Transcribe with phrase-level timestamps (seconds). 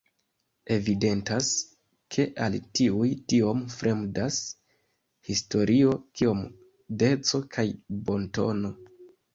[0.75, 1.49] Evidentas,
[2.15, 4.41] ke al tiuj tiom fremdas
[5.31, 6.45] historio kiom
[7.05, 7.71] deco kaj
[8.11, 8.77] bontono.